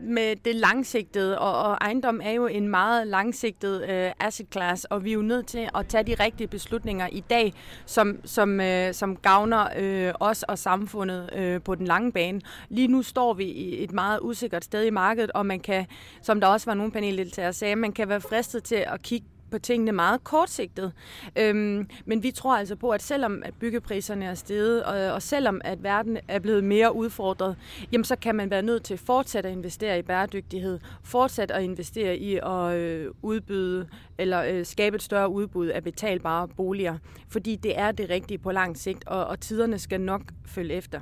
med 0.00 0.36
det 0.36 0.56
langsigtede, 0.56 1.38
og, 1.38 1.70
og 1.70 1.78
ejendom 1.80 2.20
er 2.24 2.30
jo 2.30 2.46
en 2.46 2.68
meget 2.68 3.06
langsigtet 3.06 3.90
øh, 3.90 4.12
asset 4.20 4.46
class, 4.52 4.84
og 4.84 5.04
vi 5.04 5.10
er 5.10 5.14
jo 5.14 5.22
nødt 5.22 5.46
til 5.46 5.68
at 5.74 5.86
tage 5.86 6.04
de 6.04 6.14
rigtige 6.14 6.48
beslutninger 6.48 7.08
i 7.12 7.20
dag, 7.30 7.54
som, 7.86 8.20
som, 8.24 8.60
øh, 8.60 8.94
som 8.94 9.16
gavner 9.16 9.68
øh, 9.78 10.14
os 10.20 10.42
og 10.42 10.58
samfundet 10.58 11.30
øh, 11.36 11.62
på 11.62 11.74
den 11.74 11.86
lange 11.86 12.12
bane. 12.12 12.40
Lige 12.68 12.88
nu 12.88 13.02
står 13.02 13.34
vi 13.34 13.44
i 13.44 13.84
et 13.84 13.92
meget 13.92 14.18
usikkert 14.22 14.64
sted 14.64 14.84
i 14.84 14.90
markedet, 14.90 15.30
og 15.30 15.46
man 15.46 15.60
kan, 15.60 15.86
som 16.22 16.40
der 16.40 16.46
også 16.46 16.70
var 16.70 16.74
nogle 16.74 16.92
paneldeltagere 16.92 17.52
sagde, 17.52 17.76
man 17.76 17.92
kan 17.92 18.08
være 18.08 18.20
fristet 18.20 18.64
til 18.64 18.84
at 18.86 19.02
kigge 19.02 19.26
på 19.52 19.58
tingene 19.58 19.92
meget 19.92 20.24
kortsigtet. 20.24 20.92
Øhm, 21.36 21.88
men 22.04 22.22
vi 22.22 22.30
tror 22.30 22.56
altså 22.56 22.76
på, 22.76 22.90
at 22.90 23.02
selvom 23.02 23.42
at 23.44 23.54
byggepriserne 23.60 24.24
er 24.24 24.34
steget, 24.34 24.84
og, 24.84 25.12
og 25.12 25.22
selvom 25.22 25.60
at 25.64 25.82
verden 25.82 26.18
er 26.28 26.38
blevet 26.38 26.64
mere 26.64 26.94
udfordret, 26.94 27.56
jamen 27.92 28.04
så 28.04 28.16
kan 28.16 28.34
man 28.34 28.50
være 28.50 28.62
nødt 28.62 28.84
til 28.84 28.98
fortsat 28.98 29.46
at 29.46 29.52
investere 29.52 29.98
i 29.98 30.02
bæredygtighed, 30.02 30.78
fortsat 31.04 31.50
at 31.50 31.62
investere 31.62 32.16
i 32.16 32.36
at 32.36 32.76
øh, 32.76 33.10
udbyde 33.22 33.88
eller 34.18 34.42
øh, 34.42 34.66
skabe 34.66 34.96
et 34.96 35.02
større 35.02 35.28
udbud 35.28 35.66
af 35.66 35.84
betalbare 35.84 36.48
boliger, 36.48 36.98
fordi 37.28 37.56
det 37.56 37.78
er 37.78 37.92
det 37.92 38.10
rigtige 38.10 38.38
på 38.38 38.52
lang 38.52 38.76
sigt, 38.78 39.06
og, 39.06 39.26
og 39.26 39.40
tiderne 39.40 39.78
skal 39.78 40.00
nok 40.00 40.22
følge 40.46 40.74
efter. 40.74 41.00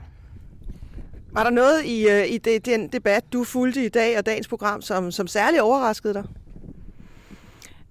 Var 1.32 1.42
der 1.44 1.50
noget 1.50 1.84
i, 1.84 2.08
øh, 2.08 2.30
i 2.30 2.38
det, 2.38 2.66
den 2.66 2.88
debat, 2.88 3.24
du 3.32 3.44
fulgte 3.44 3.84
i 3.84 3.88
dag 3.88 4.18
og 4.18 4.26
dagens 4.26 4.48
program, 4.48 4.82
som, 4.82 5.10
som 5.10 5.26
særligt 5.26 5.62
overraskede 5.62 6.14
dig? 6.14 6.24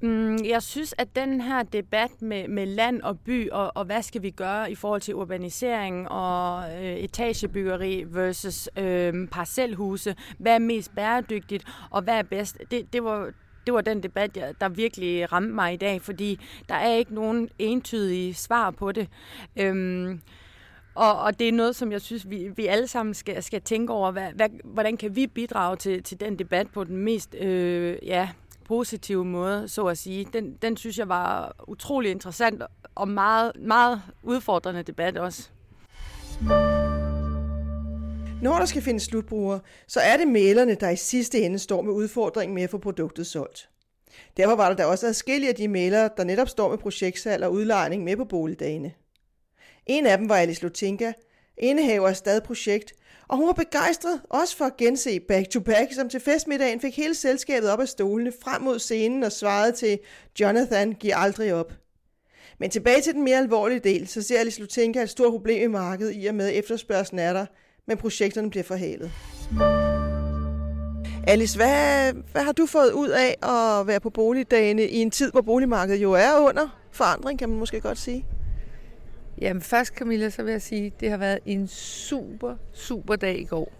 Mm, 0.01 0.37
jeg 0.45 0.63
synes, 0.63 0.95
at 0.97 1.15
den 1.15 1.41
her 1.41 1.63
debat 1.63 2.21
med, 2.21 2.47
med 2.47 2.65
land 2.65 3.01
og 3.01 3.19
by, 3.19 3.49
og, 3.49 3.71
og 3.75 3.85
hvad 3.85 4.01
skal 4.01 4.21
vi 4.21 4.29
gøre 4.29 4.71
i 4.71 4.75
forhold 4.75 5.01
til 5.01 5.15
urbanisering 5.15 6.09
og 6.09 6.63
øh, 6.71 6.91
etagebyggeri 6.91 8.03
versus 8.07 8.69
øh, 8.77 9.27
parcelhuse, 9.27 10.15
hvad 10.37 10.55
er 10.55 10.59
mest 10.59 10.95
bæredygtigt, 10.95 11.63
og 11.89 12.01
hvad 12.01 12.17
er 12.17 12.23
bedst, 12.23 12.57
det, 12.71 12.93
det 12.93 13.03
var 13.03 13.31
det 13.65 13.73
var 13.73 13.81
den 13.81 14.03
debat, 14.03 14.35
der 14.61 14.69
virkelig 14.69 15.31
ramte 15.31 15.53
mig 15.53 15.73
i 15.73 15.77
dag, 15.77 16.01
fordi 16.01 16.39
der 16.69 16.75
er 16.75 16.93
ikke 16.95 17.13
nogen 17.13 17.49
entydige 17.59 18.33
svar 18.33 18.71
på 18.71 18.91
det. 18.91 19.07
Øhm, 19.55 20.21
og, 20.95 21.19
og 21.19 21.39
det 21.39 21.47
er 21.47 21.51
noget, 21.51 21.75
som 21.75 21.91
jeg 21.91 22.01
synes, 22.01 22.29
vi, 22.29 22.49
vi 22.55 22.65
alle 22.65 22.87
sammen 22.87 23.13
skal, 23.13 23.43
skal 23.43 23.61
tænke 23.61 23.93
over. 23.93 24.11
Hvad, 24.11 24.31
hvad, 24.35 24.49
hvordan 24.63 24.97
kan 24.97 25.15
vi 25.15 25.27
bidrage 25.27 25.75
til, 25.75 26.03
til 26.03 26.19
den 26.19 26.39
debat 26.39 26.67
på 26.67 26.83
den 26.83 26.97
mest 26.97 27.35
øh, 27.35 27.97
ja, 28.03 28.29
positive 28.69 29.25
måde, 29.25 29.67
så 29.67 29.85
at 29.85 29.97
sige. 29.97 30.27
Den, 30.33 30.57
den 30.61 30.77
synes 30.77 30.97
jeg 30.97 31.09
var 31.09 31.55
utrolig 31.67 32.11
interessant 32.11 32.63
og 32.95 33.07
meget, 33.07 33.51
meget 33.59 34.01
udfordrende 34.23 34.83
debat 34.83 35.17
også. 35.17 35.49
Når 38.41 38.57
der 38.59 38.65
skal 38.65 38.81
findes 38.81 39.03
slutbrugere, 39.03 39.59
så 39.87 39.99
er 39.99 40.17
det 40.17 40.27
malerne, 40.27 40.75
der 40.75 40.89
i 40.89 40.95
sidste 40.95 41.41
ende 41.41 41.59
står 41.59 41.81
med 41.81 41.93
udfordringen 41.93 42.55
med 42.55 42.63
at 42.63 42.69
få 42.69 42.77
produktet 42.77 43.27
solgt. 43.27 43.69
Derfor 44.37 44.55
var 44.55 44.69
der 44.69 44.75
da 44.75 44.85
også 44.85 45.07
adskillige 45.07 45.49
af 45.49 45.55
de 45.55 45.67
malere, 45.67 46.09
der 46.17 46.23
netop 46.23 46.49
står 46.49 46.69
med 46.69 46.77
projektsalg 46.77 47.43
og 47.43 47.51
udlejning 47.51 48.03
med 48.03 48.17
på 48.17 48.25
boligdagene. 48.25 48.91
En 49.85 50.05
af 50.05 50.17
dem 50.17 50.29
var 50.29 50.35
Alice 50.35 50.61
Lutinka, 50.61 51.13
indehaver 51.57 52.07
af 52.07 52.15
Stad 52.15 52.41
Projekt, 52.41 52.93
og 53.29 53.37
hun 53.37 53.47
var 53.47 53.53
begejstret 53.53 54.21
også 54.29 54.57
for 54.57 54.65
at 54.65 54.77
gense 54.77 55.19
Back 55.19 55.49
to 55.49 55.59
Back, 55.59 55.93
som 55.93 56.09
til 56.09 56.19
festmiddagen 56.19 56.81
fik 56.81 56.95
hele 56.95 57.15
selskabet 57.15 57.69
op 57.69 57.79
af 57.79 57.87
stolene 57.87 58.31
frem 58.43 58.61
mod 58.61 58.79
scenen 58.79 59.23
og 59.23 59.31
svarede 59.31 59.71
til 59.71 59.99
Jonathan, 60.39 60.93
giv 60.93 61.11
aldrig 61.15 61.53
op. 61.53 61.73
Men 62.59 62.69
tilbage 62.69 63.01
til 63.01 63.13
den 63.13 63.23
mere 63.23 63.37
alvorlige 63.37 63.79
del, 63.79 64.07
så 64.07 64.21
ser 64.21 64.39
Alice 64.39 64.59
Lutinka 64.59 65.01
et 65.01 65.09
stort 65.09 65.31
problem 65.31 65.61
i 65.61 65.73
markedet 65.73 66.13
i 66.15 66.25
og 66.25 66.35
med 66.35 66.51
efterspørgselen 66.53 67.19
er 67.19 67.33
der, 67.33 67.45
men 67.87 67.97
projekterne 67.97 68.49
bliver 68.49 68.63
forhalet. 68.63 69.11
Alice, 71.27 71.57
hvad, 71.57 72.13
hvad 72.31 72.41
har 72.41 72.51
du 72.51 72.65
fået 72.65 72.91
ud 72.91 73.09
af 73.09 73.35
at 73.43 73.87
være 73.87 73.99
på 73.99 74.09
boligdagene 74.09 74.83
i 74.87 74.97
en 74.97 75.11
tid, 75.11 75.31
hvor 75.31 75.41
boligmarkedet 75.41 76.01
jo 76.01 76.11
er 76.11 76.39
under 76.39 76.79
forandring, 76.91 77.39
kan 77.39 77.49
man 77.49 77.59
måske 77.59 77.81
godt 77.81 77.97
sige? 77.97 78.25
Jamen 79.41 79.61
først 79.61 79.93
Camilla, 79.93 80.29
så 80.29 80.43
vil 80.43 80.51
jeg 80.51 80.61
sige, 80.61 80.85
at 80.85 80.99
det 80.99 81.09
har 81.09 81.17
været 81.17 81.39
en 81.45 81.67
super, 81.67 82.55
super 82.73 83.15
dag 83.15 83.39
i 83.39 83.43
går. 83.43 83.73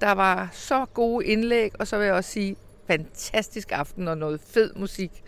Der 0.00 0.12
var 0.12 0.48
så 0.52 0.86
gode 0.94 1.26
indlæg, 1.26 1.80
og 1.80 1.86
så 1.86 1.98
vil 1.98 2.04
jeg 2.04 2.14
også 2.14 2.30
sige, 2.30 2.56
fantastisk 2.86 3.72
aften 3.72 4.08
og 4.08 4.18
noget 4.18 4.40
fed 4.40 4.74
musik. 4.76 5.22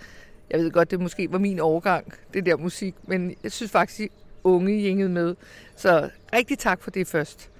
Jeg 0.51 0.61
ved 0.61 0.71
godt, 0.71 0.91
det 0.91 1.01
måske 1.01 1.33
var 1.33 1.39
min 1.39 1.61
overgang, 1.61 2.13
det 2.35 2.47
der 2.47 2.57
musik, 2.57 2.95
men 3.03 3.35
jeg 3.43 3.53
synes 3.53 3.73
faktisk, 3.73 4.01
at 4.01 4.11
unge 4.45 4.83
gængede 4.83 5.09
med. 5.09 5.35
Så 5.77 6.11
rigtig 6.33 6.59
tak 6.59 6.83
for 6.83 6.91
det 6.91 7.07
først. 7.07 7.51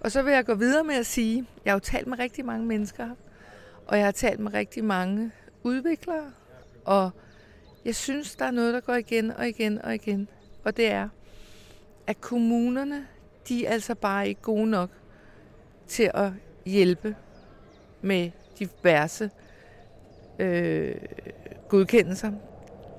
Og 0.00 0.12
så 0.12 0.22
vil 0.22 0.32
jeg 0.32 0.44
gå 0.44 0.54
videre 0.54 0.84
med 0.84 0.94
at 0.94 1.06
sige, 1.06 1.46
jeg 1.64 1.72
har 1.72 1.76
jo 1.76 1.80
talt 1.80 2.06
med 2.06 2.18
rigtig 2.18 2.44
mange 2.44 2.66
mennesker, 2.66 3.08
og 3.86 3.96
jeg 3.96 4.04
har 4.04 4.12
talt 4.12 4.40
med 4.40 4.54
rigtig 4.54 4.84
mange 4.84 5.30
udviklere, 5.62 6.32
og 6.84 7.10
jeg 7.84 7.94
synes, 7.94 8.36
der 8.36 8.44
er 8.44 8.50
noget, 8.50 8.74
der 8.74 8.80
går 8.80 8.94
igen 8.94 9.30
og 9.30 9.48
igen 9.48 9.82
og 9.82 9.94
igen. 9.94 10.28
Og 10.64 10.76
det 10.76 10.90
er, 10.90 11.08
at 12.12 12.20
kommunerne, 12.20 13.06
de 13.48 13.66
er 13.66 13.72
altså 13.72 13.94
bare 13.94 14.28
ikke 14.28 14.40
gode 14.40 14.70
nok 14.70 14.90
til 15.86 16.10
at 16.14 16.30
hjælpe 16.66 17.16
med 18.02 18.30
diverse 18.58 19.30
øh, 20.38 20.94
godkendelser. 21.68 22.32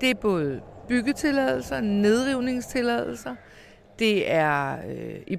Det 0.00 0.10
er 0.10 0.14
både 0.14 0.60
byggetilladelser, 0.88 1.80
nedrivningstilladelser, 1.80 3.34
det 3.98 4.32
er 4.32 4.76
øh, 4.88 5.20
i. 5.26 5.36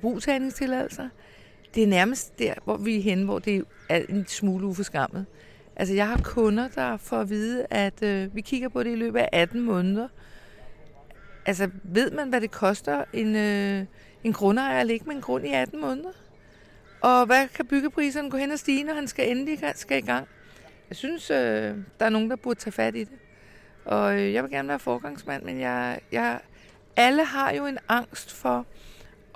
Det 1.75 1.83
er 1.83 1.87
nærmest 1.87 2.39
der, 2.39 2.53
hvor 2.63 2.77
vi 2.77 2.97
er 2.97 3.01
henne, 3.01 3.25
hvor 3.25 3.39
det 3.39 3.63
er 3.89 4.01
en 4.09 4.25
smule 4.27 4.67
uforskammet. 4.67 5.25
Altså, 5.75 5.93
jeg 5.93 6.07
har 6.07 6.21
kunder, 6.23 6.67
der 6.67 6.97
får 6.97 7.17
at 7.17 7.29
vide, 7.29 7.65
at 7.69 8.03
øh, 8.03 8.35
vi 8.35 8.41
kigger 8.41 8.69
på 8.69 8.83
det 8.83 8.91
i 8.91 8.95
løbet 8.95 9.19
af 9.19 9.29
18 9.31 9.61
måneder. 9.61 10.07
Altså, 11.45 11.69
ved 11.83 12.11
man, 12.11 12.29
hvad 12.29 12.41
det 12.41 12.51
koster 12.51 13.03
en, 13.13 13.35
øh, 13.35 13.85
en 14.23 14.33
grundejer 14.33 14.79
at 14.79 14.87
ligge 14.87 15.05
med 15.05 15.15
en 15.15 15.21
grund 15.21 15.45
i 15.45 15.53
18 15.53 15.81
måneder? 15.81 16.11
Og 17.01 17.25
hvad 17.25 17.47
kan 17.47 17.65
byggepriserne 17.65 18.29
gå 18.29 18.37
hen 18.37 18.51
og 18.51 18.59
stige, 18.59 18.83
når 18.83 18.93
han 18.93 19.07
skal 19.07 19.31
endelig 19.31 19.59
skal 19.75 19.97
i 19.97 20.05
gang? 20.05 20.27
Jeg 20.89 20.95
synes, 20.95 21.31
øh, 21.31 21.75
der 21.99 22.05
er 22.05 22.09
nogen, 22.09 22.29
der 22.29 22.35
burde 22.35 22.59
tage 22.59 22.71
fat 22.71 22.95
i 22.95 22.99
det. 23.03 23.17
Og 23.85 24.19
øh, 24.19 24.33
jeg 24.33 24.43
vil 24.43 24.51
gerne 24.51 24.67
være 24.67 24.79
forgangsmand, 24.79 25.43
men 25.43 25.59
jeg, 25.59 25.99
jeg, 26.11 26.39
alle 26.95 27.25
har 27.25 27.51
jo 27.51 27.65
en 27.65 27.77
angst 27.89 28.33
for 28.33 28.65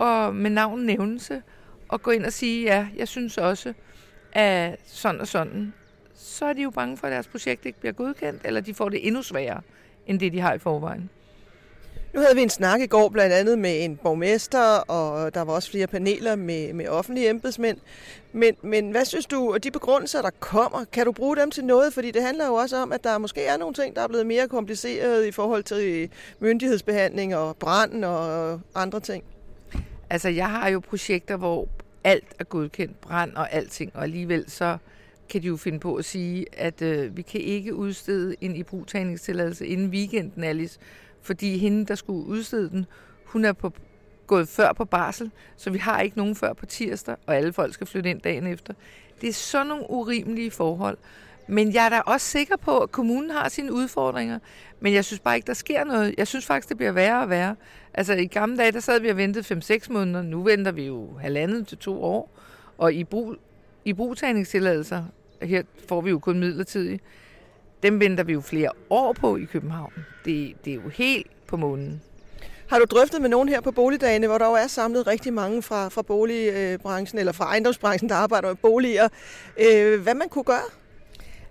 at 0.02 0.36
med 0.36 0.50
navn 0.50 0.86
nævnelse 0.86 1.44
og 1.88 2.02
gå 2.02 2.12
ind 2.12 2.26
og 2.26 2.34
sige, 2.34 2.64
ja, 2.64 2.88
jeg 2.96 3.08
synes 3.08 3.38
også, 3.38 3.74
at 4.34 4.80
sådan 4.86 5.22
og 5.22 5.28
sådan. 5.28 5.74
Så 6.16 6.46
er 6.46 6.54
de 6.54 6.62
jo 6.62 6.70
bange 6.70 6.98
for, 6.98 7.08
at 7.08 7.14
deres 7.14 7.28
projekt 7.28 7.66
ikke 7.66 7.80
bliver 7.80 7.94
godkendt, 7.94 8.42
eller 8.46 8.62
de 8.62 8.74
får 8.74 8.90
det 8.90 9.08
endnu 9.08 9.22
sværere, 9.22 9.62
end 10.08 10.20
det 10.20 10.34
de 10.34 10.40
har 10.40 10.54
i 10.54 10.60
forvejen. 10.60 11.10
Nu 12.14 12.22
havde 12.22 12.36
vi 12.36 12.42
en 12.42 12.50
snak 12.50 12.82
i 12.82 12.86
går 12.86 13.10
blandt 13.10 13.34
andet 13.34 13.60
med 13.60 13.84
en 13.84 13.98
borgmester, 13.98 14.78
og 14.78 15.34
der 15.34 15.42
var 15.42 15.54
også 15.54 15.72
flere 15.72 15.88
paneler 15.88 16.36
med, 16.36 16.74
med 16.74 16.88
offentlige 16.88 17.30
embedsmænd. 17.30 17.78
Men, 18.32 18.56
men 18.62 18.92
hvad 18.92 19.06
synes 19.06 19.26
du, 19.26 19.54
og 19.54 19.64
de 19.64 19.72
begrundelser, 19.72 20.22
der 20.22 20.30
kommer, 20.40 20.86
kan 20.92 21.06
du 21.06 21.12
bruge 21.12 21.38
dem 21.38 21.52
til 21.52 21.66
noget? 21.66 21.94
Fordi 21.94 22.12
det 22.12 22.24
handler 22.24 22.48
jo 22.48 22.54
også 22.54 22.78
om, 22.78 22.92
at 22.92 23.04
der 23.04 23.18
måske 23.18 23.44
er 23.44 23.58
nogle 23.58 23.74
ting, 23.74 23.96
der 23.96 24.02
er 24.02 24.08
blevet 24.08 24.26
mere 24.26 24.48
kompliceret 24.48 25.26
i 25.26 25.32
forhold 25.32 25.64
til 25.64 26.10
myndighedsbehandling 26.40 27.36
og 27.36 27.58
brand 27.58 28.06
og 28.06 28.60
andre 28.76 29.00
ting. 29.00 29.24
Altså, 30.10 30.30
jeg 30.30 30.50
har 30.50 30.70
jo 30.70 30.80
projekter, 30.80 31.38
hvor 31.38 31.68
alt 32.04 32.28
er 32.40 32.44
godkendt, 32.44 33.02
brand 33.02 33.34
og 33.36 33.54
alting, 33.54 33.92
og 33.96 34.04
alligevel 34.04 34.46
så 34.48 34.78
kan 35.30 35.42
de 35.42 35.48
jo 35.48 35.58
finde 35.58 35.80
på 35.80 35.96
at 35.96 36.06
sige, 36.06 36.46
at 36.54 36.82
øh, 36.82 37.18
vi 37.18 37.22
kan 37.22 37.42
ikke 37.42 37.76
udstede 37.76 38.36
en 38.42 38.56
ibrugtagningstilladelse 38.56 39.68
inden 39.68 39.90
weekenden, 39.90 40.44
Alice, 40.44 40.80
fordi 41.22 41.58
hende, 41.58 41.86
der 41.86 41.96
skulle 41.96 42.28
udstede 42.28 42.70
den, 42.70 42.86
hun 43.26 43.46
er 43.46 43.54
på, 43.54 43.74
gået 44.28 44.48
før 44.48 44.74
på 44.74 44.86
barsel, 44.86 45.32
så 45.58 45.70
vi 45.70 45.78
har 45.78 46.02
ikke 46.02 46.18
nogen 46.18 46.36
før 46.36 46.54
på 46.54 46.66
tirsdag, 46.66 47.16
og 47.28 47.36
alle 47.36 47.54
folk 47.54 47.74
skal 47.74 47.88
flytte 47.88 48.10
ind 48.10 48.22
dagen 48.22 48.48
efter. 48.48 48.74
Det 49.22 49.30
er 49.30 49.34
sådan 49.34 49.68
nogle 49.68 49.90
urimelige 49.90 50.52
forhold. 50.52 50.98
Men 51.48 51.74
jeg 51.74 51.86
er 51.86 51.90
da 51.90 52.00
også 52.00 52.28
sikker 52.28 52.58
på, 52.58 52.78
at 52.78 52.92
kommunen 52.92 53.32
har 53.32 53.50
sine 53.50 53.74
udfordringer. 53.74 54.40
Men 54.80 54.94
jeg 54.94 55.06
synes 55.06 55.20
bare 55.20 55.36
ikke, 55.36 55.48
der 55.48 55.54
sker 55.54 55.84
noget. 55.84 56.16
Jeg 56.18 56.28
synes 56.28 56.46
faktisk, 56.46 56.70
det 56.70 56.78
bliver 56.78 56.92
værre 56.92 57.22
og 57.22 57.30
værre. 57.30 57.56
Altså 57.94 58.14
i 58.14 58.26
gamle 58.26 58.58
dage, 58.58 58.72
der 58.72 58.80
sad 58.80 59.00
vi 59.00 59.10
og 59.10 59.18
ventede 59.18 59.56
5-6 59.56 59.94
måneder. 59.94 60.22
Nu 60.22 60.44
venter 60.44 60.72
vi 60.72 60.86
jo 60.86 61.18
halvandet 61.22 61.68
til 61.68 61.78
to 61.78 62.04
år. 62.04 62.32
Og 62.78 62.94
i, 62.94 63.04
brug, 63.04 63.36
i 63.86 63.94
brugtagningstilladelser, 63.94 65.04
her 65.42 65.64
får 65.88 66.02
vi 66.02 66.10
jo 66.10 66.20
kun 66.20 66.40
midlertidigt, 66.40 67.04
dem 67.84 68.00
venter 68.00 68.24
vi 68.24 68.34
jo 68.34 68.42
flere 68.42 68.70
år 68.90 69.14
på 69.14 69.38
i 69.38 69.44
København. 69.44 69.94
Det, 70.26 70.56
det 70.66 70.72
er 70.72 70.76
jo 70.76 70.90
helt 70.90 71.28
på 71.48 71.58
månen. 71.58 72.02
Har 72.70 72.80
du 72.80 72.86
drøftet 72.86 73.22
med 73.22 73.30
nogen 73.30 73.50
her 73.50 73.62
på 73.62 73.72
boligdagene, 73.72 74.28
hvor 74.28 74.38
der 74.38 74.46
jo 74.46 74.54
er 74.54 74.68
samlet 74.68 75.08
rigtig 75.08 75.34
mange 75.34 75.62
fra, 75.62 75.90
fra 75.90 76.02
boligbranchen, 76.02 77.20
eller 77.20 77.32
fra 77.32 77.46
ejendomsbranchen, 77.46 78.10
der 78.10 78.16
arbejder 78.16 78.48
med 78.48 78.56
boliger, 78.56 79.08
øh, 79.58 80.02
hvad 80.02 80.16
man 80.16 80.30
kunne 80.30 80.44
gøre? 80.44 80.70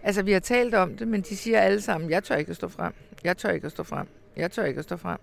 Altså, 0.02 0.22
vi 0.22 0.32
har 0.32 0.40
talt 0.40 0.74
om 0.74 0.96
det, 0.96 1.08
men 1.08 1.20
de 1.20 1.36
siger 1.36 1.60
alle 1.60 1.80
sammen, 1.80 2.10
jeg 2.10 2.24
tør 2.24 2.36
ikke 2.36 2.50
at 2.50 2.56
stå 2.56 2.68
frem. 2.68 2.92
Jeg 3.24 3.36
tør 3.36 3.50
ikke 3.50 3.66
at 3.66 3.72
stå 3.72 3.82
frem. 3.82 4.06
Jeg 4.36 4.50
tør 4.50 4.64
ikke 4.64 4.78
at 4.78 4.84
stå 4.84 4.96
frem. 4.96 5.18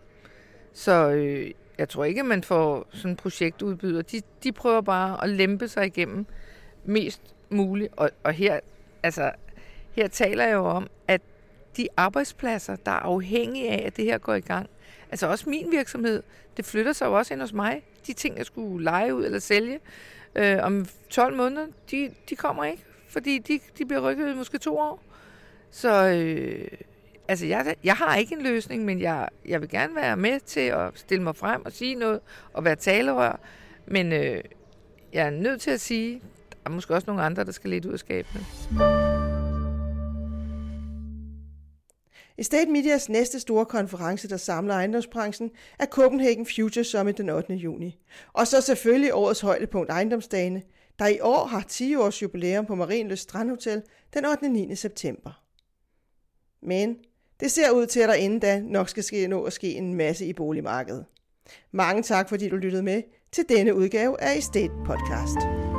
Så 0.74 1.10
øh, 1.10 1.52
jeg 1.78 1.90
tror 1.90 2.04
ikke, 2.06 2.20
at 2.20 2.26
man 2.26 2.44
får 2.44 2.88
sådan 2.92 3.12
en 3.12 3.16
projektudbyder. 3.16 4.02
De, 4.02 4.22
de 4.44 4.52
prøver 4.52 4.82
bare 4.82 5.24
at 5.24 5.30
lempe 5.30 5.68
sig 5.68 5.86
igennem 5.86 6.26
mest 6.86 7.22
muligt. 7.50 7.94
Og, 7.98 8.10
og 8.24 8.34
her, 8.34 8.60
altså, 9.04 9.32
her 9.96 10.08
taler 10.08 10.44
jeg 10.44 10.54
jo 10.54 10.66
om, 10.66 10.88
at 11.08 11.22
de 11.78 11.88
arbejdspladser, 11.98 12.76
der 12.76 12.92
er 12.92 12.96
afhængige 12.96 13.70
af, 13.70 13.84
at 13.88 13.98
det 13.98 14.06
her 14.06 14.18
går 14.18 14.34
i 14.34 14.40
gang, 14.40 14.70
altså 15.12 15.28
også 15.28 15.50
min 15.50 15.72
virksomhed, 15.72 16.24
det 16.58 16.66
flytter 16.66 16.94
sig 16.94 17.06
jo 17.06 17.18
også 17.18 17.34
ind 17.34 17.42
hos 17.42 17.54
mig. 17.54 17.84
De 18.08 18.14
ting, 18.14 18.38
jeg 18.38 18.46
skulle 18.46 18.84
lege 18.84 19.16
ud 19.16 19.26
eller 19.26 19.40
sælge 19.40 19.80
øh, 20.36 20.58
om 20.62 20.86
12 21.10 21.36
måneder, 21.36 21.66
de, 21.92 22.12
de 22.30 22.36
kommer 22.36 22.66
ikke, 22.66 22.84
fordi 23.10 23.38
de, 23.38 23.60
de 23.78 23.86
bliver 23.86 24.10
rykket 24.10 24.38
måske 24.38 24.58
to 24.58 24.78
år. 24.78 25.04
Så 25.72 26.08
øh, 26.08 26.68
altså 27.28 27.46
jeg, 27.46 27.76
jeg 27.84 27.96
har 27.96 28.16
ikke 28.16 28.36
en 28.36 28.44
løsning, 28.44 28.86
men 28.86 29.02
jeg, 29.02 29.30
jeg 29.46 29.62
vil 29.62 29.70
gerne 29.70 29.96
være 29.96 30.18
med 30.18 30.40
til 30.40 30.60
at 30.60 30.92
stille 30.96 31.24
mig 31.24 31.36
frem 31.36 31.66
og 31.66 31.72
sige 31.72 31.96
noget 31.96 32.20
og 32.54 32.64
være 32.66 32.76
talerør. 32.76 33.40
Men 33.88 34.14
øh, 34.14 34.44
jeg 35.14 35.26
er 35.26 35.30
nødt 35.30 35.62
til 35.62 35.72
at 35.72 35.82
sige, 35.82 36.22
der 36.52 36.58
er 36.66 36.70
måske 36.70 36.94
også 36.94 37.08
nogle 37.08 37.24
andre, 37.24 37.44
der 37.44 37.52
skal 37.52 37.70
lidt 37.70 37.86
ud 37.86 37.94
af 37.94 38.00
skabene. 38.00 38.46
Estate 42.38 42.72
Medias 42.72 43.10
næste 43.10 43.40
store 43.40 43.66
konference, 43.66 44.30
der 44.30 44.38
samler 44.38 44.74
ejendomsbranchen, 44.74 45.52
er 45.80 45.86
Copenhagen 45.86 46.46
Future 46.56 46.84
Summit 46.84 47.18
den 47.18 47.30
8. 47.30 47.54
juni. 47.54 47.98
Og 48.34 48.48
så 48.48 48.62
selvfølgelig 48.62 49.14
årets 49.14 49.42
højdepunkt 49.42 49.90
ejendomsdagene, 49.92 50.62
der 51.00 51.08
i 51.08 51.20
år 51.20 51.46
har 51.46 51.66
10 51.68 51.96
års 51.96 52.22
jubilæum 52.22 52.66
på 52.66 52.76
Marienløs 52.76 53.20
Strandhotel 53.20 53.82
den 54.14 54.26
8. 54.26 54.44
og 54.44 54.50
9. 54.50 54.76
september. 54.76 55.42
Men 56.62 56.98
det 57.40 57.52
ser 57.52 57.72
ud 57.72 57.86
til, 57.86 58.00
at 58.00 58.10
der 58.10 58.16
inden 58.16 58.40
da 58.40 58.60
nok 58.60 58.90
skal 58.90 59.04
ske 59.04 59.28
nå 59.28 59.44
at 59.44 59.54
ske 59.54 59.74
en 59.74 59.94
masse 59.94 60.26
i 60.26 60.34
boligmarkedet. 60.34 61.06
Mange 61.72 62.04
tak, 62.04 62.30
fordi 62.30 62.50
du 62.50 62.56
lyttede 62.56 62.84
med 62.84 63.02
til 63.32 63.44
denne 63.50 63.76
udgave 63.76 64.22
af 64.22 64.38
Estate 64.38 64.74
Podcast. 64.86 65.75